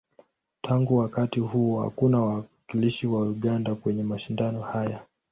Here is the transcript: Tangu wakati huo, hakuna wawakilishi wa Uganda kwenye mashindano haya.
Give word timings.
Tangu 0.61 0.97
wakati 0.97 1.39
huo, 1.39 1.83
hakuna 1.83 2.19
wawakilishi 2.21 3.07
wa 3.07 3.21
Uganda 3.21 3.75
kwenye 3.75 4.03
mashindano 4.03 4.61
haya. 4.61 5.01